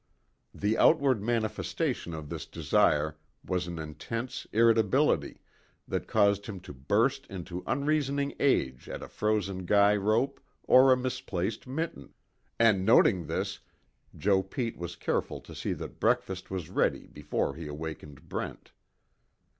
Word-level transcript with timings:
The 0.51 0.79
outward 0.79 1.21
manifestation 1.21 2.15
of 2.15 2.27
this 2.29 2.47
desire 2.47 3.17
was 3.45 3.67
an 3.67 3.77
intense 3.77 4.47
irritability, 4.51 5.41
that 5.87 6.07
caused 6.07 6.47
him 6.47 6.59
to 6.61 6.73
burst 6.73 7.27
into 7.27 7.63
unreasoning 7.67 8.33
rage 8.39 8.89
at 8.89 9.03
a 9.03 9.07
frozen 9.07 9.63
guy 9.67 9.95
rope 9.95 10.39
or 10.63 10.91
a 10.91 10.97
misplaced 10.97 11.67
mitten, 11.67 12.15
and 12.57 12.83
noting 12.83 13.27
this, 13.27 13.59
Joe 14.17 14.41
Pete 14.41 14.75
was 14.79 14.95
careful 14.95 15.39
to 15.41 15.53
see 15.53 15.73
that 15.73 15.99
breakfast 15.99 16.49
was 16.49 16.71
ready 16.71 17.05
before 17.05 17.53
he 17.53 17.67
awakened 17.67 18.27
Brent. 18.27 18.71